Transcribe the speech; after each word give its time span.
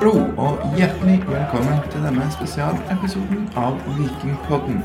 Hallo 0.00 0.22
og 0.40 0.62
hjertelig 0.78 1.18
velkommen 1.28 1.82
til 1.92 2.00
denne 2.00 2.24
spesialepisoden 2.32 3.42
av 3.60 3.74
Vikingpodden. 3.98 4.78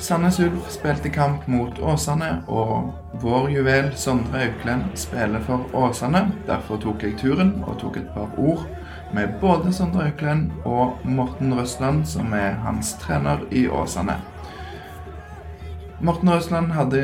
Sandnes 0.00 0.38
Ulf 0.40 0.70
spilte 0.72 1.12
kamp 1.12 1.44
mot 1.52 1.76
Åsane, 1.84 2.30
og 2.48 2.94
vår 3.20 3.50
juvel 3.52 3.90
Sondre 3.92 4.46
Auklend 4.46 4.88
spiller 4.96 5.44
for 5.44 5.68
Åsane. 5.76 6.24
Derfor 6.48 6.80
tok 6.80 7.04
jeg 7.04 7.18
turen 7.20 7.58
og 7.66 7.76
tok 7.84 8.00
et 8.00 8.08
par 8.16 8.32
ord 8.40 8.64
med 9.12 9.36
både 9.44 9.76
Sondre 9.76 10.08
Auklend 10.08 10.48
og 10.64 11.04
Morten 11.04 11.52
Røsland, 11.52 12.06
som 12.08 12.32
er 12.32 12.56
hans 12.64 12.96
trener 13.04 13.44
i 13.52 13.66
Åsane. 13.68 14.16
Morten 16.02 16.28
Røsland 16.28 16.72
hadde 16.74 17.00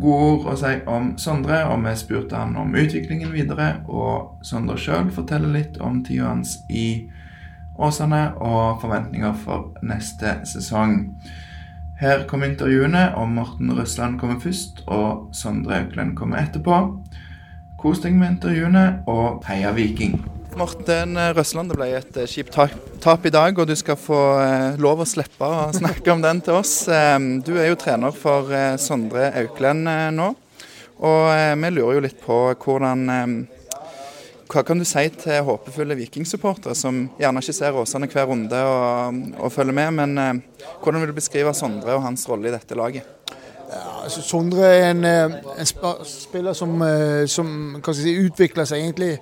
gode 0.00 0.20
ord 0.24 0.46
å 0.48 0.54
si 0.56 0.70
om 0.88 1.10
Sondre, 1.20 1.58
og 1.68 1.82
vi 1.84 1.92
spurte 2.00 2.38
han 2.40 2.54
om 2.56 2.72
utviklingen 2.72 3.28
videre. 3.34 3.82
Og 3.92 4.40
Sondre 4.40 4.78
sjøl 4.80 5.10
forteller 5.12 5.52
litt 5.52 5.76
om 5.84 5.98
tida 6.06 6.30
hans 6.30 6.54
i 6.72 7.10
Åsane 7.76 8.22
og 8.40 8.80
forventninger 8.80 9.36
for 9.42 9.76
neste 9.84 10.38
sesong. 10.48 10.96
Her 12.00 12.24
kommer 12.30 12.48
intervjuene, 12.48 13.10
og 13.20 13.28
Morten 13.36 13.74
Røsland 13.76 14.16
kommer 14.22 14.40
først, 14.40 14.80
og 14.86 15.28
Sondre 15.36 15.82
Auklend 15.82 16.16
kommer 16.16 16.40
etterpå. 16.40 16.80
Kos 17.76 18.00
deg 18.00 18.16
med 18.16 18.38
intervjuene, 18.38 18.88
og 19.12 19.44
heia 19.44 19.76
Viking! 19.76 20.37
Morten 20.58 21.14
Røsland, 21.36 21.70
det 21.70 21.78
ble 21.78 21.86
et 21.94 22.16
eh, 22.18 22.26
kjipt 22.28 22.56
tap 23.02 23.26
i 23.26 23.32
dag, 23.32 23.58
og 23.58 23.68
du 23.68 23.74
skal 23.78 23.98
få 23.98 24.22
eh, 24.42 24.80
lov 24.82 25.04
å 25.04 25.06
slippe 25.06 25.46
å 25.46 25.68
snakke 25.80 26.10
om 26.12 26.24
den 26.24 26.42
til 26.42 26.58
oss. 26.58 26.74
Du 27.46 27.52
er 27.56 27.70
jo 27.70 27.78
trener 27.78 28.14
for 28.16 28.50
eh, 28.50 28.74
Sondre 28.82 29.30
Auklend 29.42 29.86
nå, 30.18 30.32
og 30.98 31.22
vi 31.62 31.70
lurer 31.70 31.98
jo 31.98 32.04
litt 32.08 32.18
på 32.24 32.40
hvordan 32.58 33.06
hva 34.48 34.62
kan 34.64 34.80
du 34.80 34.84
si 34.88 35.02
til 35.20 35.44
håpefulle 35.44 35.96
vikingsupportere 35.98 36.72
som 36.76 37.02
gjerne 37.20 37.42
ikke 37.42 37.54
ser 37.56 37.76
Åsane 37.76 38.08
hver 38.08 38.30
runde 38.30 38.60
og, 38.64 39.18
og 39.36 39.52
følger 39.52 39.76
med, 39.76 39.90
men 39.98 40.22
eh, 40.22 40.64
hvordan 40.80 41.02
vil 41.02 41.12
du 41.12 41.18
beskrive 41.18 41.52
Sondre 41.56 41.98
og 41.98 42.04
hans 42.06 42.24
rolle 42.30 42.48
i 42.48 42.54
dette 42.54 42.78
laget? 42.78 43.04
Ja, 43.68 43.82
altså, 44.06 44.24
Sondre 44.24 44.64
er 44.64 44.86
en, 44.94 45.04
eh, 45.04 45.36
en 45.52 45.68
spiller 46.08 46.56
som, 46.56 46.80
eh, 46.80 47.26
som 47.28 47.50
si, 47.92 48.16
utvikler 48.24 48.68
seg 48.68 48.86
egentlig 48.86 49.18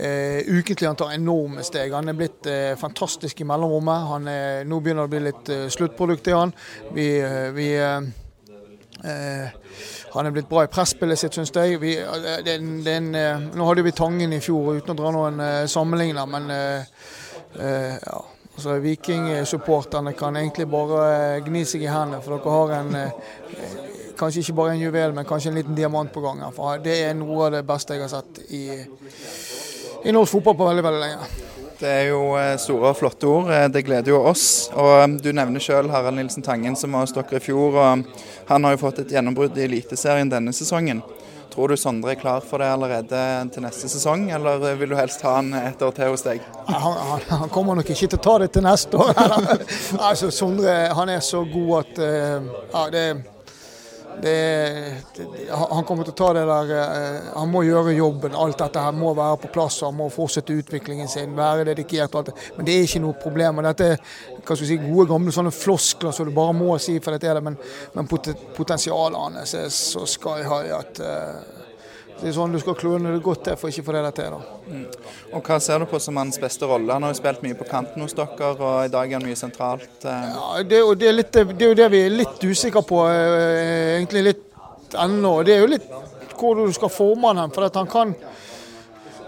uh, 0.00 0.40
ukentlig. 0.58 0.88
Han 0.88 0.98
tar 0.98 1.14
enorme 1.14 1.64
steg. 1.66 1.94
Han 1.94 2.08
er 2.08 2.18
blitt 2.18 2.46
uh, 2.50 2.74
fantastisk 2.80 3.40
i 3.40 3.48
mellomrommet. 3.48 4.06
Han 4.10 4.28
er, 4.30 4.62
nå 4.68 4.80
begynner 4.80 5.04
det 5.04 5.10
å 5.10 5.14
bli 5.14 5.24
litt 5.26 5.50
uh, 5.52 5.66
sluttprodukt 5.72 6.30
i 6.30 6.36
han. 6.36 6.54
Vi, 6.96 7.10
vi 7.56 7.72
han 10.16 10.26
er 10.26 10.32
blitt 10.32 10.48
bra 10.48 10.62
i 10.64 10.70
presspillet 10.72 11.20
sitt, 11.20 11.36
syns 11.36 11.52
jeg. 11.52 11.76
Vi, 11.82 11.92
den, 12.46 12.78
en, 12.88 13.10
eh, 13.14 13.42
nå 13.52 13.66
hadde 13.68 13.84
vi 13.84 13.92
Tangen 13.94 14.32
i 14.32 14.40
fjor, 14.40 14.78
uten 14.78 14.94
å 14.94 14.96
dra 14.96 15.10
noen 15.12 15.42
sammenligner, 15.68 16.24
men 16.32 16.48
ja. 17.60 18.16
Altså, 18.56 18.78
Viking-supporterne 18.80 20.14
kan 20.16 20.38
egentlig 20.40 20.64
bare 20.72 21.42
gni 21.44 21.66
seg 21.68 21.84
i 21.84 21.92
hendene, 21.92 22.22
for 22.24 22.38
dere 22.40 22.54
har 22.56 22.72
en 22.78 23.84
Kanskje 24.16 24.40
ikke 24.40 24.54
bare 24.56 24.72
en 24.72 24.80
juvel, 24.80 25.12
men 25.12 25.26
kanskje 25.28 25.50
en 25.50 25.58
liten 25.58 25.76
diamant 25.76 26.12
på 26.12 26.22
gang. 26.24 26.40
For 26.56 26.80
det 26.80 26.94
er 27.04 27.16
noe 27.18 27.48
av 27.48 27.52
det 27.52 27.66
beste 27.68 27.96
jeg 27.96 28.06
har 28.06 28.12
sett 28.14 28.38
i, 28.48 28.62
i 30.06 30.14
norsk 30.14 30.38
fotball 30.38 30.56
på 30.56 30.70
veldig, 30.70 30.86
veldig 30.86 31.02
lenge. 31.02 31.28
Det 31.76 31.90
er 31.92 32.06
jo 32.08 32.20
store 32.62 32.92
og 32.94 32.96
flotte 32.96 33.28
ord. 33.28 33.50
Det 33.72 33.82
gleder 33.84 34.14
jo 34.14 34.22
oss. 34.30 34.70
Og 34.72 35.18
Du 35.20 35.28
nevner 35.36 35.60
selv 35.60 35.92
Harald 35.92 36.16
Nilsen 36.16 36.44
Tangen 36.46 36.76
som 36.78 36.94
var 36.96 37.04
hos 37.04 37.12
dere 37.12 37.36
i 37.36 37.42
fjor. 37.42 37.76
og 37.76 38.06
han 38.46 38.64
har 38.64 38.76
jo 38.76 38.80
fått 38.86 39.02
et 39.02 39.12
gjennombrudd 39.12 39.58
i 39.58 39.66
Eliteserien 39.66 40.30
denne 40.30 40.54
sesongen. 40.56 41.02
Tror 41.52 41.72
du 41.72 41.76
Sondre 41.76 42.12
er 42.12 42.20
klar 42.20 42.44
for 42.44 42.62
det 42.62 42.68
allerede 42.68 43.20
til 43.52 43.64
neste 43.64 43.88
sesong, 43.88 44.26
eller 44.30 44.60
vil 44.76 44.92
du 44.92 44.96
helst 44.98 45.22
ha 45.24 45.38
han 45.38 45.54
et 45.56 45.82
år 45.82 45.94
til 45.96 46.12
hos 46.12 46.24
deg? 46.26 46.42
Han, 46.68 46.98
han, 47.10 47.22
han 47.42 47.52
kommer 47.52 47.78
nok 47.78 47.90
ikke 47.90 48.10
til 48.12 48.18
å 48.18 48.24
ta 48.26 48.34
det 48.42 48.50
til 48.54 48.66
neste 48.66 49.00
år. 49.00 49.14
altså, 50.08 50.30
Sondre 50.30 50.74
han 50.96 51.12
er 51.12 51.24
så 51.24 51.44
god 51.48 51.72
at 51.80 52.02
ja, 52.02 52.84
det 52.92 53.06
det, 54.22 54.36
det, 55.16 55.26
han 55.50 55.84
kommer 55.84 56.06
til 56.06 56.14
å 56.14 56.16
ta 56.16 56.28
det 56.36 56.44
der 56.48 56.70
eh, 56.72 57.26
Han 57.34 57.50
må 57.52 57.62
gjøre 57.66 57.92
jobben. 57.96 58.36
Alt 58.36 58.58
dette 58.62 58.82
her 58.82 58.94
må 58.96 59.12
være 59.16 59.40
på 59.42 59.50
plass. 59.52 59.82
Han 59.84 59.98
må 59.98 60.08
fortsette 60.12 60.56
utviklingen 60.56 61.08
sin, 61.10 61.34
være 61.36 61.66
dedikert. 61.70 62.14
og 62.14 62.22
alt 62.22 62.30
det. 62.30 62.36
Men 62.56 62.68
det 62.68 62.76
er 62.76 62.88
ikke 62.88 63.02
noe 63.04 63.18
problem. 63.20 63.60
og 63.60 63.68
Dette 63.68 63.90
vi 64.46 64.70
si, 64.70 64.78
gode, 64.80 65.08
gamle 65.10 65.34
sånne 65.34 65.52
floskler 65.54 66.14
som 66.14 66.24
så 66.24 66.30
du 66.30 66.36
bare 66.36 66.56
må 66.56 66.78
si 66.82 66.96
for 67.00 67.16
dette 67.16 67.28
er 67.28 67.40
det. 67.40 67.44
Men, 67.44 67.58
men 67.96 68.08
potensialet 68.08 69.20
hans 69.20 69.54
er 69.58 69.68
så 69.74 70.06
sky 70.08 70.40
high 70.46 70.72
at 70.76 71.02
uh, 71.02 71.65
det 72.16 72.30
er 72.30 72.34
sånn 72.36 72.54
Du 72.54 72.58
skal 72.62 72.76
kløne 72.78 73.12
det 73.12 73.22
godt 73.24 73.42
til 73.44 73.58
for 73.60 73.72
ikke 73.72 73.84
å 73.84 73.86
få 73.88 73.94
det 73.96 74.12
til. 74.16 74.36
Mm. 74.70 74.84
Og 75.36 75.50
Hva 75.50 75.58
ser 75.60 75.82
du 75.82 75.88
på 75.90 76.00
som 76.00 76.16
hans 76.20 76.38
beste 76.40 76.68
rolle? 76.68 76.88
Han 76.94 77.04
har 77.04 77.12
jo 77.12 77.18
spilt 77.18 77.44
mye 77.44 77.58
på 77.58 77.68
kanten 77.68 78.04
hos 78.04 78.16
dere, 78.16 78.52
og 78.54 78.86
i 78.86 78.92
dag 78.92 79.10
er 79.10 79.18
han 79.18 79.26
mye 79.26 79.38
sentralt. 79.38 79.98
Eh. 80.00 80.30
Ja, 80.32 80.62
det, 80.62 80.80
det, 81.02 81.10
er 81.10 81.18
litt, 81.18 81.32
det, 81.34 81.60
er 81.60 81.74
jo 81.74 81.78
det 81.82 81.90
vi 81.92 82.02
er 82.06 82.16
litt 82.22 82.46
usikre 82.46 82.82
på, 82.86 83.02
eh, 83.12 83.98
egentlig 83.98 84.24
litt 84.30 84.96
ennå. 85.04 85.36
Det 85.44 85.56
er 85.56 85.62
jo 85.64 85.70
litt 85.74 85.86
hvor 86.36 86.56
du 86.58 86.72
skal 86.76 86.92
forme 86.92 87.32
han 87.32 87.44
hen. 87.44 87.54
For 87.54 87.68
at 87.68 87.78
han 87.80 87.92
kan 87.92 88.16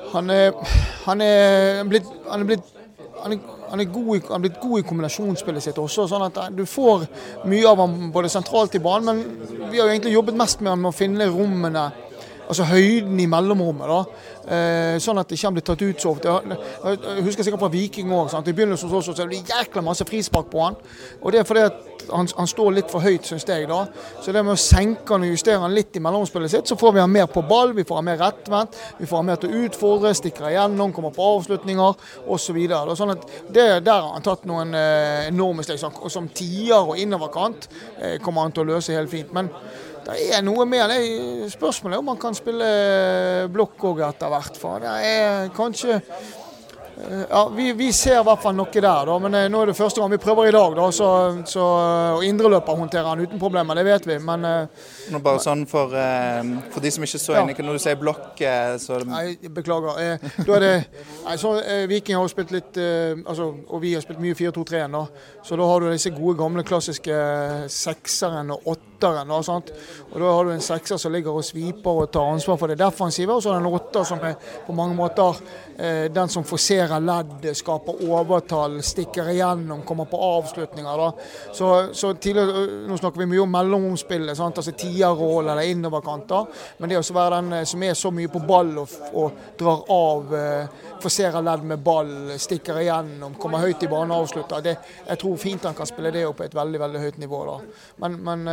Han 0.09 0.31
er, 0.33 0.55
han 1.05 1.21
er 1.21 1.83
blitt, 1.85 2.07
han 2.31 2.41
er 2.41 2.47
blitt 2.49 2.75
han 3.19 3.33
er, 3.35 3.41
han, 3.69 3.81
er 3.81 3.85
i, 3.85 4.21
han 4.25 4.39
er, 4.39 4.43
blitt 4.47 4.61
god 4.63 4.81
i 4.81 4.85
kombinasjonsspillet 4.87 5.65
sitt 5.67 5.79
også. 5.79 6.07
sånn 6.09 6.25
at 6.25 6.39
Du 6.57 6.65
får 6.65 7.05
mye 7.51 7.67
av 7.69 7.83
ham 7.83 7.97
både 8.15 8.31
sentralt 8.33 8.77
i 8.79 8.81
banen, 8.81 9.19
men 9.19 9.69
vi 9.69 9.81
har 9.81 9.89
jo 9.89 9.93
egentlig 9.93 10.15
jobbet 10.15 10.39
mest 10.39 10.63
med 10.63 10.73
han 10.73 10.81
med 10.81 10.93
å 10.93 10.97
finne 10.97 11.27
rommene 11.29 11.83
altså 12.49 12.65
høyden 12.65 13.21
i 13.21 13.27
mellomrommet. 13.31 13.89
da, 13.89 14.01
eh, 14.49 14.99
Sånn 14.99 15.19
at 15.21 15.29
det 15.29 15.39
ikke 15.39 15.53
blir 15.53 15.67
tatt 15.67 15.83
ut 15.83 16.01
så 16.01 16.15
ofte. 16.15 16.29
Jeg 16.29 17.25
husker 17.25 17.45
sikkert 17.45 17.61
fra 17.61 17.73
Viking 17.73 18.11
òg. 18.13 18.33
I 18.33 18.53
begynnelsen 18.53 18.91
så, 18.91 19.03
så, 19.03 19.15
så 19.15 19.29
det 19.29 19.45
jækla 19.49 19.83
masse 19.85 20.05
frispark 20.09 20.51
på 20.51 20.65
han. 20.65 20.77
Og 21.23 21.33
det 21.33 21.41
er 21.41 21.45
fordi 21.45 21.67
at 21.69 21.85
han, 22.13 22.29
han 22.37 22.49
står 22.49 22.73
litt 22.73 22.93
for 22.93 23.05
høyt, 23.05 23.27
syns 23.27 23.45
jeg. 23.49 23.69
da. 23.69 23.85
Så 24.23 24.33
det 24.33 24.43
med 24.45 24.55
å 24.55 24.61
senke 24.61 25.15
han 25.15 25.27
og 25.27 25.33
justere 25.33 25.61
han 25.63 25.75
litt 25.77 25.97
i 25.97 26.03
mellomspillet 26.03 26.53
sitt, 26.53 26.71
så 26.71 26.79
får 26.81 26.95
vi 26.97 27.03
han 27.03 27.13
mer 27.13 27.27
på 27.31 27.43
ball, 27.49 27.75
vi 27.77 27.85
får 27.89 28.01
han 28.01 28.09
mer 28.09 28.21
rettvendt, 28.23 28.79
vi 28.99 29.09
får 29.09 29.23
han 29.23 29.29
mer 29.29 29.43
til 29.43 29.53
å 29.53 29.65
utfordre, 29.67 30.15
stikker 30.17 30.49
igjennom, 30.53 30.95
kommer 30.97 31.15
på 31.15 31.27
avslutninger 31.35 32.09
osv. 32.29 32.61
Så 32.69 32.97
sånn 33.03 33.15
at 33.17 33.29
der 33.53 33.93
har 33.93 34.09
han 34.15 34.25
tatt 34.25 34.47
noen 34.49 34.73
eh, 34.79 35.29
enorme 35.29 35.67
steg. 35.67 35.85
Og 35.99 36.11
som 36.13 36.31
tier 36.33 36.79
og 36.79 36.97
innoverkant 37.01 37.69
eh, 37.99 38.17
kommer 38.25 38.47
han 38.47 38.57
til 38.57 38.65
å 38.65 38.73
løse 38.73 38.97
helt 38.97 39.13
fint. 39.13 39.35
Men 39.37 39.53
det 40.09 40.29
er 40.39 40.45
noe 40.45 40.65
mer. 40.69 40.89
Det 40.91 41.53
spørsmålet 41.53 41.99
er 41.99 42.03
om 42.03 42.11
man 42.13 42.21
kan 42.21 42.37
spille 42.37 42.69
blokk 43.53 43.89
òg 43.91 44.05
etter 44.09 44.33
hvert. 44.33 44.61
For 44.61 44.85
det 44.85 44.95
er 45.09 45.51
kanskje 45.57 46.01
Eh, 47.11 47.21
ja, 47.31 47.49
vi, 47.57 47.73
vi, 47.73 47.93
ser 47.93 48.19
i 48.19 48.25
hvert 48.27 48.43
fall 48.43 48.57
noe 48.59 48.71
der, 48.75 48.83
da, 49.07 49.17
men 49.23 49.35
eh, 49.39 49.47
nå 49.51 49.61
er 49.63 49.71
det 49.71 49.77
første 49.79 50.01
gang 50.01 50.11
vi 50.11 50.19
prøver 50.23 50.49
i 50.49 50.55
dag. 50.55 50.75
Da, 50.75 50.87
så, 50.95 51.11
så, 51.47 51.67
og 52.19 52.25
Indreløper 52.27 52.79
håndterer 52.79 53.13
han 53.13 53.23
uten 53.23 53.39
problemer, 53.41 53.79
det 53.79 53.85
vet 53.87 54.09
vi. 54.09 54.17
Men 54.25 54.47
eh, 54.49 54.89
nå 55.15 55.21
bare 55.23 55.43
sånn 55.43 55.63
for, 55.71 55.95
for 56.73 56.85
de 56.85 56.93
som 56.95 57.07
ikke 57.07 57.23
så 57.23 57.39
ja. 57.39 57.45
inn, 57.45 57.55
når 57.69 57.79
du 57.79 57.85
sier 57.85 58.01
blokk 58.01 58.43
så 58.83 58.99
Nei, 59.07 59.37
Beklager. 59.55 60.19
da 60.43 60.59
er 60.59 60.65
det, 60.65 60.75
nei, 61.25 61.39
så, 61.41 61.55
Viking 61.91 62.19
har 62.19 62.27
jo 62.27 62.33
spilt 62.33 62.53
litt 62.55 62.77
altså, 62.79 63.49
Og 63.69 63.81
vi 63.83 63.95
har 63.95 64.03
spilt 64.05 64.21
mye 64.23 64.37
4-2-3-en, 64.39 64.99
så 65.45 65.59
da 65.59 65.71
har 65.71 65.83
du 65.83 65.91
disse 65.93 66.13
gode, 66.15 66.37
gamle, 66.41 66.67
klassiske 66.67 67.19
sekseren 67.73 68.55
og 68.55 68.71
åtteren. 68.75 68.88
Da, 68.99 69.43
sant? 69.47 69.71
Og 70.11 70.19
da 70.21 70.33
har 70.35 70.49
du 70.49 70.53
en 70.57 70.65
sekser 70.65 70.99
som 70.99 71.13
ligger 71.15 71.37
og 71.39 71.47
sviper 71.47 72.03
og 72.03 72.11
tar 72.13 72.33
ansvar 72.33 72.59
for 72.59 72.71
det 72.71 72.79
defensive, 72.81 73.35
og 73.35 73.43
så 73.43 73.53
har 73.53 73.61
du 73.61 73.67
en 73.69 73.79
åtter 73.79 74.07
som 74.09 74.23
er 74.27 74.35
på 74.67 74.75
mange 74.77 74.97
måter 74.99 75.39
Eh, 75.79 76.11
den 76.11 76.29
som 76.29 76.43
forserer 76.45 76.99
ledd, 77.01 77.45
skaper 77.55 78.01
overtall, 78.11 78.81
stikker 78.83 79.29
igjennom, 79.31 79.85
kommer 79.87 80.09
på 80.11 80.19
avslutninger. 80.19 80.99
Da. 80.99 81.13
Så, 81.55 81.69
så 81.95 82.15
tidligere, 82.15 82.65
Nå 82.89 82.97
snakker 82.99 83.23
vi 83.23 83.29
mye 83.31 83.45
om 83.45 83.53
mellomromsspillet, 83.55 84.35
sant? 84.37 84.59
altså 84.59 84.75
tierrolle 84.75 85.53
eller 85.53 85.71
innoverkanter. 85.71 86.49
Men 86.79 86.91
det 86.91 86.99
å 86.99 87.05
være 87.15 87.39
den 87.39 87.61
eh, 87.61 87.63
som 87.71 87.85
er 87.87 87.95
så 87.95 88.11
mye 88.11 88.33
på 88.33 88.43
ball 88.49 88.73
og, 88.83 88.97
og 89.23 89.55
drar 89.61 89.85
av, 89.95 90.35
eh, 90.35 90.91
forserer 90.99 91.47
ledd 91.47 91.71
med 91.71 91.87
ball, 91.87 92.11
stikker 92.43 92.83
igjennom, 92.83 93.39
kommer 93.39 93.63
høyt 93.63 93.87
i 93.87 93.93
banen 93.93 94.17
og 94.17 94.25
avslutter, 94.25 94.65
det, 94.67 94.75
jeg 95.07 95.23
tror 95.23 95.39
fint 95.39 95.71
han 95.71 95.79
kan 95.79 95.87
spille 95.87 96.11
det 96.11 96.27
opp 96.27 96.41
på 96.43 96.49
et 96.49 96.59
veldig 96.59 96.83
veldig 96.83 97.05
høyt 97.05 97.23
nivå. 97.23 97.45
da. 97.53 97.87
Men, 98.03 98.19
men 98.27 98.51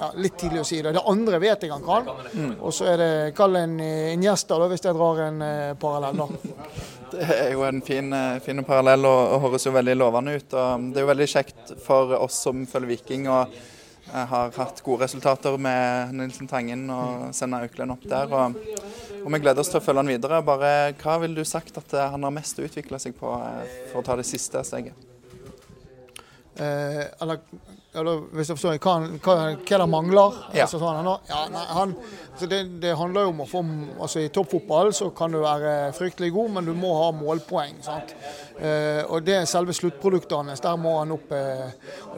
ja, 0.00 0.10
litt 0.20 0.36
tidlig 0.40 0.62
å 0.62 0.66
si 0.68 0.82
det. 0.82 0.92
Det 0.96 1.04
andre 1.10 1.40
vet 1.42 1.64
jeg 1.64 1.72
han 1.72 1.84
kan. 1.86 2.12
Mm. 2.32 2.52
Og 2.60 2.74
så 2.74 2.90
er 2.92 3.00
det 3.00 3.10
kall 3.38 3.56
en, 3.60 3.78
en 3.80 4.28
gjester, 4.28 4.60
da, 4.60 4.68
hvis 4.70 4.84
jeg 4.84 4.96
drar 4.96 5.24
en 5.26 5.42
uh, 5.42 5.74
parallell. 5.80 6.22
da. 6.24 6.68
Det 7.08 7.24
er 7.24 7.54
jo 7.54 7.62
en 7.64 7.80
fin, 7.80 8.12
eh, 8.12 8.38
fin 8.44 8.60
parallell 8.64 9.06
og, 9.08 9.20
og, 9.32 9.40
høres 9.46 9.66
jo 9.66 9.72
veldig 9.72 9.94
lovende 9.96 10.34
ut. 10.36 10.52
Og 10.52 10.88
det 10.92 11.00
er 11.00 11.06
jo 11.06 11.10
veldig 11.10 11.28
kjekt 11.32 11.74
for 11.84 12.12
oss 12.18 12.42
som 12.44 12.66
følger 12.68 12.92
Viking 12.92 13.28
og 13.32 13.54
eh, 13.54 14.24
har 14.32 14.52
hatt 14.58 14.82
gode 14.84 15.06
resultater 15.06 15.56
med 15.56 16.12
Nilsen 16.18 16.50
Tangen 16.50 16.84
og 16.92 17.30
sender 17.36 17.64
Auklend 17.64 17.96
opp 17.96 18.04
der. 18.08 18.28
Og, 18.28 18.58
og, 19.22 19.30
vi 19.32 19.40
gleder 19.40 19.64
oss 19.64 19.72
til 19.72 19.80
å 19.80 19.84
følge 19.84 20.04
han 20.04 20.12
videre. 20.12 20.42
Bare, 20.44 20.72
hva 21.00 21.16
ville 21.22 21.40
du 21.40 21.48
sagt 21.48 21.80
at 21.80 21.96
eh, 21.96 22.10
han 22.12 22.28
har 22.28 22.34
mest 22.36 22.60
utvikla 22.60 23.00
seg 23.02 23.16
på 23.18 23.32
for 23.88 24.02
å 24.02 24.04
ta 24.04 24.18
det 24.20 24.28
siste 24.28 24.64
steget? 24.68 25.08
Eh, 26.58 27.04
eller 27.22 27.40
eller 27.96 28.20
hvis 28.36 28.50
jeg 28.50 28.58
forstår 28.58 28.78
hva, 28.84 28.94
hva, 29.24 29.34
hva 29.56 29.78
det 29.80 29.86
mangler. 29.88 30.34
Ja. 30.52 30.66
Altså, 30.66 30.80
sånn, 30.80 30.98
han, 31.00 31.08
ja, 31.30 31.40
nei, 31.52 31.62
han, 31.72 31.94
så 32.38 32.48
det, 32.50 32.58
det 32.82 32.92
handler 33.00 33.24
jo 33.24 33.32
om 33.32 33.40
å 33.42 33.48
få 33.48 33.62
altså 33.96 34.22
I 34.22 34.28
toppfotball 34.34 34.92
så 34.94 35.08
kan 35.16 35.32
du 35.32 35.40
være 35.40 35.72
fryktelig 35.96 36.30
god, 36.36 36.52
men 36.58 36.68
du 36.68 36.74
må 36.76 36.92
ha 37.00 37.08
målpoeng. 37.16 37.80
Eh, 38.60 39.02
og 39.08 39.24
det 39.24 39.38
er 39.40 39.48
selve 39.50 39.74
sluttproduktet 39.76 40.36
hans. 40.36 40.62
Der 40.64 40.76
må 40.80 40.98
han 40.98 41.16
opp. 41.16 41.32
Eh, 41.32 41.68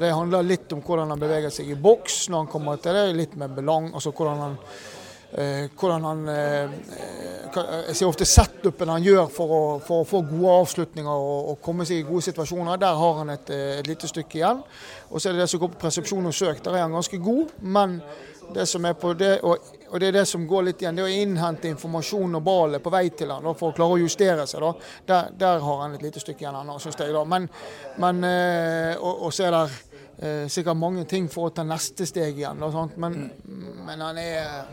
Det 0.01 0.11
handler 0.15 0.47
litt 0.47 0.73
om 0.75 0.83
hvordan 0.83 1.15
han 1.15 1.21
beveger 1.23 1.53
seg 1.55 1.71
i 1.71 1.79
boks 1.79 2.25
når 2.33 2.45
han 2.45 2.51
kommer 2.51 2.83
til 2.83 2.97
det. 2.97 3.07
Litt 3.17 3.39
med 3.39 3.55
belang, 3.55 3.93
altså 3.95 4.13
hvordan 4.17 4.43
han 4.43 4.59
hvordan 5.33 6.05
han 6.05 6.23
eh, 6.29 6.73
hva- 7.55 7.67
Jeg 7.89 7.97
ser 7.97 8.07
ofte 8.11 8.27
setupen 8.27 8.89
han 8.91 9.03
gjør 9.05 9.29
for 9.31 9.53
å, 9.55 9.61
for 9.85 10.03
å 10.03 10.09
få 10.09 10.23
gode 10.27 10.57
avslutninger 10.65 11.11
og, 11.13 11.53
og 11.53 11.61
komme 11.63 11.87
seg 11.87 12.01
i 12.01 12.07
gode 12.09 12.23
situasjoner. 12.27 12.81
Der 12.83 12.99
har 12.99 13.21
han 13.21 13.31
et, 13.37 13.51
eh, 13.55 13.79
et 13.79 13.87
lite 13.87 14.09
stykke 14.11 14.41
igjen. 14.41 14.65
Og 15.11 15.21
så 15.21 15.29
er 15.31 15.37
det 15.39 15.45
det 15.45 15.51
som 15.53 15.61
går 15.63 15.71
på 15.77 15.81
presepsjon 15.85 16.27
og 16.27 16.35
søk. 16.35 16.63
Der 16.65 16.75
er 16.81 16.83
han 16.87 16.97
ganske 16.99 17.19
god. 17.23 17.53
Men 17.63 18.01
det 18.55 18.65
som 18.67 18.83
er 18.85 18.97
på 18.99 19.13
det, 19.15 19.37
og, 19.47 19.59
og 19.93 20.01
det 20.03 20.09
er 20.09 20.17
det 20.19 20.25
som 20.27 20.43
går 20.51 20.65
litt 20.67 20.81
igjen, 20.83 20.97
det 20.99 21.05
å 21.07 21.11
innhente 21.11 21.71
informasjon 21.71 22.33
når 22.35 22.43
ballen 22.43 22.75
er 22.81 22.83
på 22.83 22.91
vei 22.91 23.05
til 23.15 23.31
han, 23.31 23.45
da, 23.47 23.53
for 23.55 23.71
å 23.71 23.77
klare 23.77 23.95
å 23.95 24.01
justere 24.03 24.47
seg. 24.51 24.67
Der, 25.07 25.29
der 25.39 25.63
har 25.63 25.85
han 25.85 25.95
et 25.95 26.03
lite 26.03 26.19
stykke 26.23 26.43
igjen 26.43 26.59
han, 26.59 26.73
syns 26.83 26.99
jeg. 26.99 27.15
da. 27.15 27.23
Men, 27.31 27.47
men 28.03 28.25
eh, 28.27 28.97
og, 28.99 29.29
og 29.29 29.35
så 29.37 29.47
er 29.47 29.55
det 29.55 29.63
eh, 30.19 30.49
sikkert 30.51 30.83
mange 30.83 31.07
ting 31.07 31.31
for 31.31 31.47
å 31.47 31.55
ta 31.55 31.63
neste 31.63 32.07
steg 32.11 32.43
igjen. 32.43 32.59
Da? 32.67 32.89
Men, 32.99 33.21
men 33.87 34.03
han 34.09 34.19
er 34.19 34.67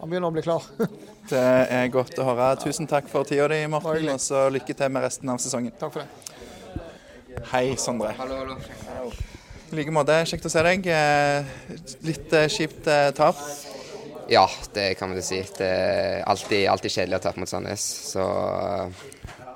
han 0.00 0.10
begynner 0.10 0.28
å 0.30 0.34
bli 0.34 0.44
klar. 0.46 0.64
Det 1.30 1.42
er 1.74 1.88
godt 1.90 2.18
å 2.22 2.26
høre. 2.28 2.52
Tusen 2.62 2.86
takk 2.90 3.08
for 3.10 3.26
tida 3.26 3.48
di, 3.50 3.62
Morten, 3.70 4.06
og 4.12 4.20
så 4.22 4.46
lykke 4.54 4.76
til 4.78 4.92
med 4.94 5.02
resten 5.08 5.32
av 5.32 5.40
sesongen. 5.42 5.74
Takk 5.80 5.96
for 5.96 6.04
det. 6.04 6.36
Hei, 7.50 7.64
Sondre. 7.80 8.12
Hallo, 8.18 8.36
hallo. 8.44 9.10
I 9.72 9.80
like 9.80 9.90
måte, 9.90 10.20
kjekt 10.30 10.46
å 10.46 10.52
se 10.52 10.62
deg. 10.62 10.86
Eh, 10.86 11.48
Litt 12.06 12.30
eh, 12.38 12.46
kjipt 12.52 12.86
eh, 12.86 13.08
tap. 13.16 13.40
Ja, 14.30 14.44
det 14.74 14.92
kan 14.98 15.10
man 15.10 15.18
jo 15.18 15.24
si. 15.26 15.40
Det 15.58 15.66
er 15.66 16.22
alltid, 16.30 16.68
alltid 16.70 16.94
kjedelig 16.94 17.18
å 17.18 17.24
tape 17.26 17.42
mot 17.42 17.50
Sandnes, 17.50 17.82
så 18.12 18.24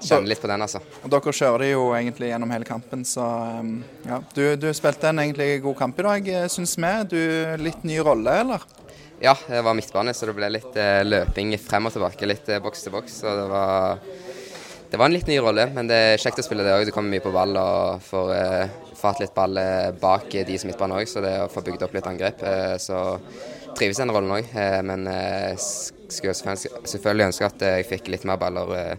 kjenner 0.02 0.30
litt 0.30 0.42
på 0.42 0.50
den, 0.50 0.62
altså. 0.66 0.82
Og 1.04 1.10
Dere 1.14 1.34
kjører 1.34 1.66
jo 1.70 1.86
egentlig 1.94 2.30
gjennom 2.32 2.52
hele 2.54 2.66
kampen, 2.66 3.02
så 3.06 3.24
ja. 4.06 4.20
Du, 4.34 4.44
du 4.58 4.68
spilte 4.74 5.10
en 5.10 5.22
egentlig 5.22 5.60
god 5.64 5.78
kamp 5.78 5.98
i 6.02 6.06
dag, 6.06 6.30
syns 6.54 6.76
vi. 6.78 6.92
Du, 7.14 7.20
litt 7.62 7.86
ny 7.86 7.98
rolle, 8.02 8.36
eller? 8.44 8.66
Ja, 9.20 9.34
det 9.48 9.60
var 9.62 9.74
midtbane, 9.76 10.14
så 10.16 10.24
det 10.30 10.32
ble 10.32 10.48
litt 10.48 10.76
eh, 10.80 11.02
løping 11.04 11.52
frem 11.60 11.84
og 11.84 11.92
tilbake, 11.92 12.24
litt 12.24 12.46
eh, 12.48 12.60
boks 12.64 12.86
til 12.86 12.94
boks. 12.94 13.18
Så 13.20 13.32
det 13.36 13.42
var, 13.50 13.98
det 14.88 15.00
var 15.00 15.10
en 15.10 15.12
litt 15.12 15.28
ny 15.28 15.36
rolle, 15.44 15.66
men 15.76 15.90
det 15.90 15.98
er 16.06 16.22
kjekt 16.22 16.40
å 16.40 16.44
spille 16.46 16.64
det 16.64 16.72
òg. 16.72 16.86
Du 16.88 16.92
kommer 16.96 17.12
mye 17.12 17.24
på 17.24 17.32
ball 17.34 17.52
og 17.60 18.00
får, 18.06 18.32
eh, 18.38 18.94
fatt 18.96 19.20
litt 19.20 19.34
ball 19.36 19.60
eh, 19.60 19.90
bak 20.00 20.32
de 20.32 20.56
som 20.56 20.72
midtbane 20.72 21.02
òg, 21.02 21.10
så 21.10 21.20
det 21.20 21.34
å 21.42 21.50
få 21.52 21.60
bygd 21.66 21.84
opp 21.84 21.98
litt 21.98 22.08
angrep. 22.08 22.40
Eh, 22.48 22.78
så 22.80 23.02
trives 23.76 24.00
i 24.00 24.06
den 24.06 24.14
rollen 24.16 24.32
òg, 24.38 24.48
eh, 24.56 24.80
men 24.88 25.04
skulle 25.12 26.32
selvfølgelig- 26.32 27.28
ønske 27.28 27.50
at 27.52 27.66
jeg 27.68 27.90
fikk 27.92 28.08
litt 28.16 28.24
mer 28.24 28.40
baller 28.40 28.96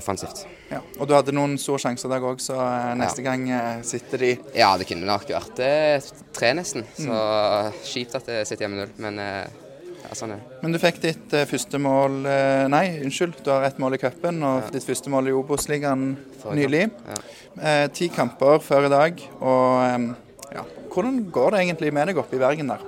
offensivt. 0.00 0.46
Ja. 0.70 0.80
Og 0.98 1.08
du 1.08 1.14
hadde 1.16 1.34
noen 1.36 1.58
store 1.60 1.82
sjanser 1.84 2.12
der 2.12 2.24
òg, 2.24 2.40
så 2.42 2.56
neste 2.98 3.18
neste 3.18 3.24
gang 3.26 3.48
eh, 3.50 3.78
sitter 3.86 4.22
de 4.22 4.34
Ja, 4.56 4.76
det 4.78 4.86
kunne 4.88 5.06
nok 5.08 5.26
vært 5.28 5.62
eh, 5.64 6.10
tre, 6.34 6.52
nesten. 6.56 6.84
Så 6.98 7.16
kjipt 7.88 8.14
at 8.18 8.28
det 8.28 8.44
sitter 8.48 8.66
hjemme 8.66 8.82
null, 8.82 8.92
men 9.02 9.18
eh, 9.22 9.64
ja, 10.04 10.14
sånn 10.16 10.34
er 10.34 10.40
det. 10.40 10.58
Men 10.62 10.74
du 10.74 10.80
fikk 10.82 11.00
ditt 11.02 11.34
eh, 11.34 11.48
første 11.48 11.80
mål 11.82 12.20
eh, 12.28 12.64
Nei, 12.70 12.84
unnskyld. 13.04 13.40
Du 13.44 13.50
har 13.52 13.66
ett 13.66 13.80
mål 13.82 13.98
i 13.98 14.02
cupen 14.02 14.42
og 14.46 14.70
ditt 14.74 14.86
første 14.86 15.12
mål 15.12 15.30
i 15.30 15.34
Obos-ligaen 15.36 16.12
nylig. 16.54 16.86
Ja. 17.08 17.18
Eh, 17.58 17.86
ti 17.94 18.10
kamper 18.14 18.62
før 18.64 18.86
i 18.88 18.92
dag. 18.92 19.24
Og 19.40 19.82
eh, 19.88 20.06
ja. 20.54 20.64
hvordan 20.94 21.24
går 21.34 21.56
det 21.56 21.64
egentlig 21.64 21.92
med 21.96 22.12
deg 22.12 22.22
oppe 22.22 22.38
i 22.38 22.42
Bergen 22.42 22.70
der? 22.74 22.86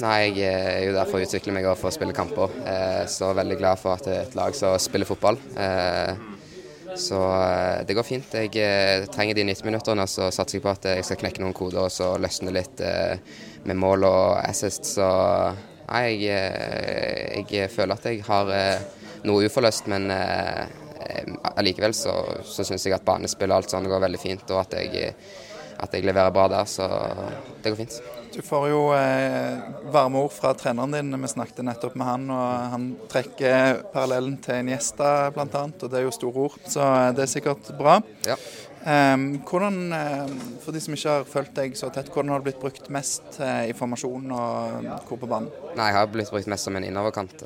Nei, 0.00 0.30
jeg 0.32 0.48
er 0.48 0.84
jo 0.86 0.92
der 0.96 1.08
for 1.08 1.20
å 1.20 1.26
utvikle 1.26 1.52
meg 1.52 1.66
og 1.68 1.78
for 1.80 1.90
å 1.90 1.94
spille 1.94 2.16
kamper. 2.16 2.52
Eh, 2.64 3.02
så 3.10 3.32
veldig 3.36 3.58
glad 3.60 3.80
for 3.80 3.96
at 3.96 4.06
det 4.06 4.16
er 4.16 4.28
et 4.28 4.38
lag 4.38 4.56
som 4.56 4.76
spiller 4.80 5.08
fotball. 5.08 5.40
Eh, 5.60 6.28
så 7.00 7.18
eh, 7.42 7.80
det 7.86 7.96
går 7.96 8.06
fint. 8.06 8.34
Jeg 8.34 8.52
eh, 8.60 9.06
trenger 9.12 9.38
de 9.38 9.46
90 9.48 9.66
minutterne, 9.66 10.06
så 10.10 10.28
satser 10.34 10.58
jeg 10.58 10.64
på 10.64 10.72
at 10.72 10.88
jeg 10.92 11.06
skal 11.06 11.20
knekke 11.22 11.42
noen 11.42 11.56
koder 11.56 11.86
og 11.86 11.94
så 11.94 12.12
løsne 12.20 12.54
litt 12.54 12.82
eh, 12.84 13.16
med 13.68 13.80
mål 13.80 14.06
og 14.08 14.24
assist. 14.44 14.88
Så 14.94 15.06
nei, 15.90 16.04
jeg, 16.22 17.46
jeg 17.50 17.72
føler 17.72 17.96
at 17.96 18.08
jeg 18.10 18.22
har 18.28 18.52
noe 19.26 19.48
uforløst, 19.48 19.88
men 19.90 20.06
allikevel 21.56 21.96
så, 21.96 22.14
så 22.46 22.64
syns 22.64 22.86
jeg 22.86 22.94
at 22.94 23.04
banespill 23.04 23.50
og 23.50 23.58
alt 23.58 23.74
sånt 23.74 23.90
går 23.90 24.04
veldig 24.04 24.20
fint, 24.22 24.52
og 24.54 24.62
at 24.62 24.76
jeg, 24.78 25.16
at 25.80 25.94
jeg 25.96 26.06
leverer 26.06 26.34
bra 26.34 26.48
der. 26.52 26.68
Så 26.68 26.88
det 27.62 27.72
går 27.72 27.82
fint. 27.84 28.00
Du 28.30 28.42
får 28.42 28.68
jo 28.70 28.80
eh, 28.94 29.58
varme 29.90 30.22
ord 30.22 30.32
fra 30.32 30.52
treneren 30.54 30.94
din. 30.94 31.22
Vi 31.22 31.28
snakket 31.28 31.64
nettopp 31.66 31.96
med 31.98 32.06
han, 32.06 32.28
og 32.30 32.74
han 32.74 32.88
trekker 33.10 33.82
parallellen 33.90 34.36
til 34.42 34.60
en 34.60 34.68
Iniesta 34.68 35.30
bl.a., 35.34 35.64
og 35.66 35.86
det 35.90 35.98
er 35.98 36.06
jo 36.06 36.14
store 36.14 36.44
ord. 36.46 36.58
Så 36.70 36.84
eh, 36.84 37.08
det 37.16 37.24
er 37.24 37.32
sikkert 37.32 37.72
bra. 37.78 37.96
Ja. 38.28 38.38
Eh, 38.86 39.16
hvordan, 39.50 39.80
eh, 39.98 40.30
for 40.62 40.76
de 40.76 40.84
som 40.84 40.94
ikke 40.94 41.16
har 41.16 41.26
fulgt 41.32 41.58
deg 41.58 41.74
så 41.78 41.90
tett, 41.90 42.12
hvordan 42.14 42.30
har 42.30 42.44
det 42.44 42.52
blitt 42.52 42.62
brukt 42.62 42.86
mest 42.94 43.40
i 43.42 43.74
formasjon 43.76 44.30
og 44.30 44.88
hvor 45.10 45.18
på 45.18 45.30
banen? 45.30 45.50
Nei, 45.74 45.90
jeg 45.90 45.98
har 45.98 46.14
blitt 46.14 46.30
brukt 46.30 46.54
mest 46.54 46.70
som 46.70 46.78
en 46.78 46.86
innoverkant, 46.86 47.44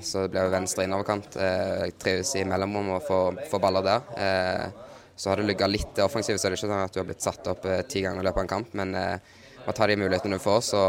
så 0.00 0.24
det 0.24 0.32
blir 0.32 0.48
jo 0.48 0.56
venstre 0.56 0.88
innoverkant. 0.88 1.36
Jeg 1.36 1.98
trives 2.00 2.32
i 2.40 2.48
mellomrom 2.48 2.94
og 2.96 3.04
får, 3.04 3.42
får 3.52 3.66
baller 3.68 3.90
der. 3.92 4.72
Eh, 5.18 5.20
så 5.20 5.30
har 5.30 5.36
det 5.36 5.42
ligget 5.42 5.70
litt 5.70 5.98
offensivt, 5.98 6.40
så 6.40 6.46
er 6.46 6.54
det 6.54 6.60
ikke 6.60 6.68
sånn 6.68 6.86
at 6.86 6.94
du 6.94 7.00
har 7.00 7.06
blitt 7.08 7.24
satt 7.24 7.46
opp 7.50 7.66
eh, 7.66 7.82
ti 7.82 8.02
ganger 8.04 8.22
i 8.22 8.28
løpet 8.28 8.38
av 8.38 8.46
en 8.46 8.54
kamp. 8.54 8.74
Men 8.78 8.94
eh, 8.94 9.36
å 9.66 9.74
ta 9.76 9.86
de 9.86 9.98
mulighetene 9.98 10.38
du 10.38 10.42
får, 10.42 10.60
så 10.70 10.82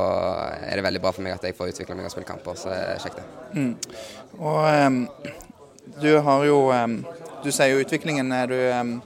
er 0.62 0.78
det 0.78 0.86
veldig 0.86 1.02
bra 1.04 1.12
for 1.12 1.26
meg 1.26 1.36
at 1.36 1.44
jeg 1.50 1.58
får 1.58 1.74
utvikle 1.74 1.98
meg 1.98 2.08
og 2.08 2.14
spille 2.14 2.30
kamper. 2.30 2.56
Så 2.56 2.70
det 2.72 2.80
er 2.96 3.18
det. 3.18 3.26
Og 4.40 4.62
um, 4.70 5.00
du 6.00 6.12
har 6.24 6.46
jo 6.48 6.60
um, 6.72 7.02
Du 7.44 7.50
sier 7.52 7.74
jo 7.74 7.82
utviklingen. 7.84 8.32
Er 8.32 8.48
du 8.52 8.60
um 8.72 9.00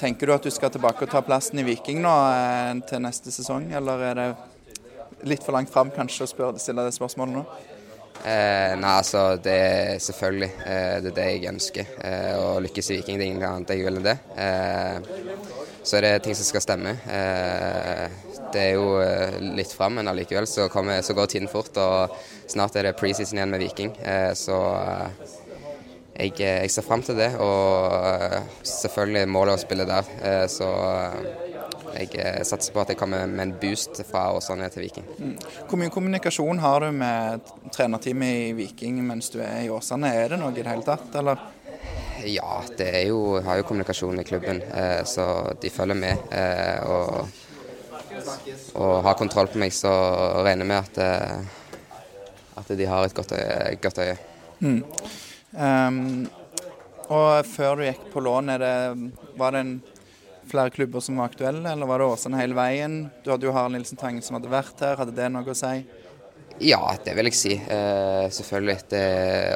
Tenker 0.00 0.26
du 0.26 0.32
at 0.32 0.44
du 0.46 0.48
skal 0.54 0.70
tilbake 0.72 1.04
og 1.04 1.10
ta 1.12 1.20
plassen 1.20 1.58
i 1.60 1.64
Viking 1.66 1.98
nå 2.00 2.12
eh, 2.32 2.78
til 2.88 3.02
neste 3.04 3.32
sesong, 3.34 3.66
eller 3.76 4.04
er 4.06 4.14
det 4.16 4.28
litt 5.28 5.44
for 5.44 5.52
langt 5.52 5.68
fram 5.68 5.90
kanskje 5.92 6.24
å 6.24 6.52
stille 6.56 6.86
det 6.86 6.94
spørsmålet 6.96 7.36
nå? 7.36 7.42
Eh, 8.20 8.74
nei, 8.76 8.96
altså 8.98 9.20
det 9.40 9.52
er 9.56 10.00
selvfølgelig 10.04 10.48
eh, 10.68 10.96
det 11.00 11.12
er 11.12 11.16
det 11.16 11.28
jeg 11.30 11.48
ønsker. 11.54 11.92
Eh, 12.04 12.32
å 12.36 12.58
lykkes 12.60 12.90
i 12.90 12.98
Viking, 12.98 13.16
det 13.16 13.24
er 13.24 13.30
ingenting 13.30 13.48
annet 13.48 13.72
jeg 13.72 13.86
vil 13.86 14.00
enn 14.00 14.04
det. 14.04 14.16
Eh, 14.36 15.70
så 15.80 15.96
er 15.96 16.04
det 16.04 16.12
ting 16.26 16.36
som 16.36 16.44
skal 16.44 16.64
stemme. 16.64 16.92
Eh, 17.08 18.04
det 18.52 18.64
er 18.66 18.74
jo 18.76 18.98
eh, 19.00 19.38
litt 19.56 19.72
fram, 19.72 19.96
men 19.96 20.10
allikevel 20.12 20.48
så, 20.50 20.68
kommer, 20.72 21.00
så 21.06 21.16
går 21.16 21.32
tiden 21.32 21.48
fort. 21.48 21.72
Og 21.80 22.20
snart 22.50 22.76
er 22.76 22.90
det 22.90 22.96
preseason 23.00 23.40
igjen 23.40 23.54
med 23.54 23.64
Viking. 23.64 23.94
Så 24.36 24.58
jeg, 26.18 26.34
jeg 26.36 26.72
ser 26.74 26.84
fram 26.84 27.04
til 27.06 27.16
det. 27.16 27.30
Og 27.40 28.66
selvfølgelig 28.68 29.32
målet 29.32 29.56
å 29.56 29.62
spille 29.64 29.88
der. 29.88 30.12
Så 30.52 30.68
jeg 31.94 32.16
eh, 32.20 32.42
satser 32.46 32.74
på 32.74 32.82
at 32.82 32.92
jeg 32.92 32.98
kommer 33.00 33.26
med 33.30 33.42
en 33.44 33.54
boost 33.60 34.00
fra 34.08 34.28
Åsane 34.36 34.68
til 34.72 34.86
Viking. 34.86 35.06
Hvor 35.68 35.80
mye 35.80 35.92
kommunikasjon 35.92 36.62
har 36.62 36.84
du 36.84 36.90
med 36.96 37.52
trenerteamet 37.74 38.50
i 38.50 38.52
Viking 38.58 39.00
mens 39.06 39.30
du 39.34 39.40
er 39.44 39.64
i 39.64 39.70
Åsane? 39.72 40.12
Er 40.14 40.34
det 40.34 40.40
noe 40.40 40.54
i 40.54 40.60
det 40.60 40.70
hele 40.70 40.86
tatt, 40.86 41.08
eller? 41.20 41.42
Ja, 42.28 42.60
det 42.76 42.88
er 42.98 43.06
jo, 43.08 43.20
jeg 43.38 43.46
har 43.46 43.60
jo 43.60 43.68
kommunikasjon 43.68 44.20
i 44.20 44.26
klubben, 44.28 44.60
eh, 44.62 45.00
så 45.08 45.26
de 45.60 45.72
følger 45.72 45.96
med. 45.96 46.26
Eh, 46.36 46.82
og, 46.84 47.28
og 48.74 49.00
har 49.06 49.16
kontroll 49.18 49.48
på 49.52 49.62
meg, 49.62 49.72
så 49.74 49.92
regner 50.44 50.66
vi 50.66 50.72
med 50.74 50.84
at, 50.84 51.48
at 52.60 52.76
de 52.76 52.90
har 52.90 53.08
et 53.08 53.16
godt 53.16 53.32
øye. 53.38 53.78
Godt 53.80 54.04
øye. 54.04 54.18
Em, 55.56 56.28
og 57.10 57.46
før 57.48 57.80
du 57.80 57.86
gikk 57.88 58.02
på 58.12 58.22
lån, 58.22 58.52
det, 58.62 58.74
var 59.40 59.54
det 59.54 59.64
en, 59.64 59.72
flere 60.50 60.72
klubber 60.74 61.02
som 61.04 61.18
var 61.20 61.30
aktuelle, 61.30 61.64
eller 61.70 61.88
var 61.88 62.02
det 62.02 62.10
Åsane 62.10 62.38
hele 62.40 62.56
veien? 62.58 63.00
Du 63.24 63.30
hadde 63.32 63.46
jo 63.46 63.54
Harald 63.54 63.76
Nilsen 63.76 63.98
Tangen 64.00 64.22
som 64.24 64.36
hadde 64.36 64.50
vært 64.52 64.82
her, 64.84 64.98
hadde 65.00 65.14
det 65.16 65.28
noe 65.32 65.50
å 65.52 65.56
si? 65.56 65.76
Ja, 66.60 66.80
det 67.04 67.14
vil 67.16 67.30
jeg 67.30 67.38
si. 67.38 67.54
Eh, 67.56 68.26
selvfølgelig. 68.36 68.76
Det, 68.90 69.04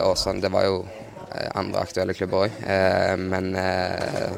Åsane, 0.06 0.40
det 0.40 0.50
var 0.54 0.64
jo 0.64 0.78
eh, 0.86 1.50
andre 1.58 1.82
aktuelle 1.84 2.14
klubber 2.16 2.46
òg. 2.46 2.56
Eh, 2.64 3.12
men 3.20 3.50
eh, 3.60 4.32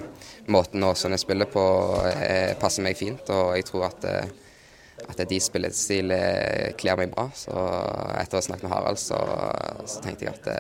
måten 0.51 0.83
Åsane 0.89 1.21
spiller 1.21 1.47
på 1.53 1.63
eh, 2.11 2.57
passer 2.59 2.83
meg 2.87 2.99
fint, 2.99 3.23
og 3.31 3.55
jeg 3.55 3.69
tror 3.69 3.87
at, 3.93 4.09
eh, 4.11 5.07
at 5.07 5.23
de 5.31 5.39
spillestil 5.43 6.11
kler 6.81 6.99
meg 6.99 7.15
bra. 7.15 7.29
Så 7.39 7.55
etter 7.55 8.35
å 8.35 8.43
ha 8.43 8.49
snakket 8.49 8.67
med 8.67 8.75
Harald, 8.75 8.99
så, 8.99 9.23
så 9.87 10.03
tenkte 10.03 10.27
jeg 10.27 10.35
at 10.35 10.53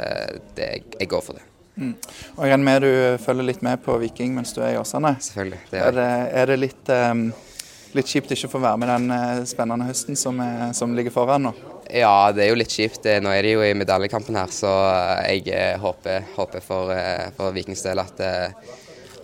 det, 0.54 0.70
jeg 1.00 1.10
går 1.10 1.26
for 1.26 1.40
det. 1.40 1.48
Og 1.76 2.40
jeg 2.46 2.52
regner 2.52 2.64
med 2.64 2.82
du 2.86 2.92
følger 3.24 3.44
litt 3.50 3.62
med 3.64 3.82
på 3.84 3.98
Viking 4.00 4.32
mens 4.36 4.54
du 4.56 4.62
er 4.64 4.74
i 4.74 4.78
Åsane? 4.80 5.14
Selvfølgelig. 5.20 5.58
Det 5.70 5.80
Er 5.80 5.86
er, 5.90 5.92
det, 5.98 6.08
er 6.42 6.46
det 6.52 6.56
litt, 6.62 6.88
um, 6.88 7.24
litt 7.98 8.08
kjipt 8.08 8.32
ikke 8.32 8.48
å 8.48 8.52
få 8.54 8.60
være 8.64 8.80
med 8.80 8.88
den 8.94 9.10
eh, 9.16 9.42
spennende 9.48 9.88
høsten 9.90 10.16
som, 10.16 10.40
er, 10.40 10.72
som 10.76 10.94
ligger 10.96 11.12
foran 11.14 11.48
nå? 11.50 11.54
ja, 11.86 12.32
det 12.34 12.42
er 12.42 12.48
jo 12.50 12.56
litt 12.58 12.72
kjipt. 12.74 13.04
Nå 13.22 13.30
er 13.30 13.46
de 13.46 13.52
jo 13.52 13.60
i 13.62 13.74
medaljekampen 13.78 14.34
her, 14.34 14.50
så 14.50 14.72
jeg 15.28 15.44
eh, 15.54 15.76
håper, 15.78 16.24
håper 16.34 16.64
for, 16.64 16.90
eh, 16.90 17.28
for 17.36 17.52
Vikings 17.54 17.84
del 17.86 18.00
at, 18.02 18.18
eh, 18.26 18.72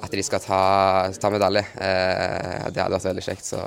at 0.05 0.13
de 0.15 0.23
skal 0.23 0.45
ta, 0.45 0.61
ta 1.19 1.31
medalje. 1.35 1.65
Eh, 1.75 2.69
Det 2.71 2.79
hadde 2.85 2.95
vært 2.95 3.09
veldig 3.11 3.25
kjekt. 3.27 3.49
Så 3.51 3.65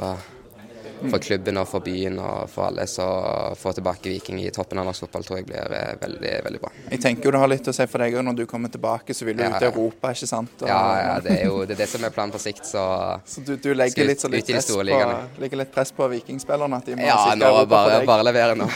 for 1.11 1.23
klubben 1.23 1.57
og 1.61 1.67
for 1.69 1.83
byen 1.85 2.19
og 2.19 2.49
for 2.51 2.67
alle. 2.69 2.85
Så 2.89 3.05
å 3.05 3.53
få 3.59 3.73
tilbake 3.77 4.09
Viking 4.11 4.39
i 4.43 4.49
toppen 4.55 4.79
av 4.81 4.87
norsk 4.89 5.05
fotball 5.05 5.25
tror 5.27 5.39
jeg 5.41 5.47
blir 5.49 5.75
eh, 5.77 5.93
veldig 6.01 6.33
veldig 6.47 6.61
bra. 6.63 6.71
Jeg 6.91 7.01
tenker 7.03 7.29
jo 7.29 7.35
det 7.35 7.41
har 7.43 7.51
litt 7.51 7.69
å 7.71 7.75
si 7.75 7.87
for 7.91 8.05
deg 8.05 8.17
òg. 8.17 8.25
Når 8.29 8.39
du 8.41 8.45
kommer 8.49 8.73
tilbake, 8.73 9.13
så 9.17 9.27
vil 9.27 9.37
du 9.37 9.43
Ja, 9.43 9.51
ut 9.55 9.61
i. 9.61 9.69
Europa, 9.69 10.11
ikke 10.15 10.29
sant? 10.31 10.55
Og, 10.61 10.67
Ja, 10.69 10.81
ja, 11.01 11.13
det 11.25 11.37
er 11.39 11.45
jo 11.49 11.61
det, 11.65 11.77
er 11.77 11.83
det 11.83 11.89
som 11.91 12.03
er 12.07 12.15
planen 12.15 12.33
på 12.35 12.41
sikt, 12.41 12.65
så 12.65 12.85
Så 13.25 13.45
du, 13.45 13.55
du 13.57 13.73
legger 13.73 14.07
litt, 14.07 14.21
så 14.23 14.31
litt, 14.31 14.47
press 14.49 14.67
på, 14.71 14.81
legger 14.83 15.61
litt 15.63 15.71
press 15.75 15.91
på 15.95 16.09
vikingspillerne? 16.15 16.81
At 16.81 16.85
de 16.91 16.97
må 16.99 17.07
Ja, 17.07 17.35
nå 17.37 17.53
bare, 17.69 18.01
bare 18.07 18.27
levere 18.31 18.57
nå. 18.59 18.69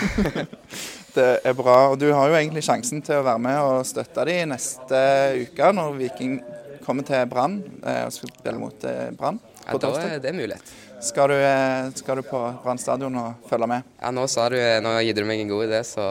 Det 1.14 1.28
er 1.44 1.56
bra. 1.58 1.90
og 1.90 1.98
Du 2.00 2.12
har 2.14 2.30
jo 2.30 2.38
egentlig 2.38 2.64
sjansen 2.68 3.02
til 3.06 3.20
å 3.20 3.26
være 3.26 3.42
med 3.42 3.60
og 3.60 3.86
støtte 3.88 4.26
dem 4.30 4.52
neste 4.54 5.00
uke, 5.42 5.72
når 5.76 5.96
Viking 5.98 6.38
kommer 6.86 7.06
til 7.06 7.26
Brann 7.30 7.60
eh, 7.84 8.06
og 8.08 8.14
spiller 8.14 8.60
mot 8.62 8.86
eh, 8.88 9.10
Brann 9.18 9.40
Ja, 9.66 9.78
da 9.78 9.92
er 10.06 10.22
det 10.24 10.34
mulighet. 10.38 10.72
Skal 11.02 11.30
du, 11.32 11.36
eh, 11.36 11.90
skal 11.96 12.20
du 12.20 12.22
på 12.28 12.40
Brann 12.64 12.78
stadion 12.82 13.16
og 13.16 13.46
følge 13.50 13.68
med? 13.72 13.84
Ja, 14.02 14.12
nå 14.12 14.26
du, 14.52 14.58
nå 14.84 14.92
gir 15.06 15.16
du 15.16 15.24
meg 15.26 15.40
en 15.46 15.48
god 15.52 15.68
idé, 15.70 15.80
så 15.88 16.04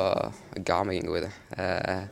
ga 0.64 0.80
meg 0.88 1.02
en 1.02 1.10
god 1.10 1.22
idé. 1.24 1.30
Eh, 1.58 2.02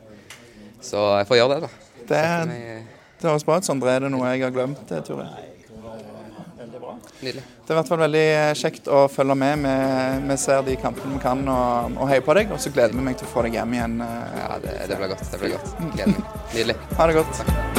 så 0.85 1.07
jeg 1.17 1.27
får 1.31 1.39
gjøre 1.41 1.55
det, 1.57 1.61
da. 1.65 1.71
Det, 2.07 2.23
meg- 2.47 2.85
det 3.21 3.29
høres 3.31 3.43
bra 3.47 3.57
ut, 3.57 3.65
Sondre. 3.65 3.95
Er 3.97 4.05
det 4.05 4.11
noe 4.13 4.29
jeg 4.35 4.45
har 4.45 4.53
glemt, 4.53 4.91
eh, 4.91 5.01
Tore? 5.01 5.27
Nydelig. 7.21 7.41
Det 7.65 7.71
er 7.71 7.73
i 7.73 7.77
hvert 7.79 7.89
fall 7.89 7.99
veldig 8.03 8.25
kjekt 8.59 8.87
å 8.93 8.99
følge 9.09 9.35
med. 9.41 9.63
Vi, 9.65 10.27
vi 10.29 10.37
ser 10.37 10.61
de 10.67 10.75
kampene 10.77 11.15
vi 11.17 11.21
kan 11.23 11.41
og, 11.49 11.97
og 11.97 12.11
heier 12.11 12.21
på 12.25 12.35
deg. 12.37 12.53
Og 12.53 12.61
så 12.61 12.69
gleder 12.75 12.93
vi 12.93 13.01
meg 13.09 13.17
til 13.17 13.25
å 13.27 13.31
få 13.33 13.41
deg 13.47 13.57
hjem 13.57 13.73
igjen. 13.73 13.97
eh. 14.05 14.37
Ja, 14.43 14.51
det, 14.61 14.77
det 14.93 15.01
blir 15.01 15.11
godt. 15.15 15.25
Det 15.33 15.41
blir 15.41 15.57
godt. 15.57 15.73
Gleder 15.97 16.13
meg. 16.13 16.39
Nydelig. 16.53 16.79
Ha 17.01 17.09
det 17.09 17.19
godt. 17.23 17.76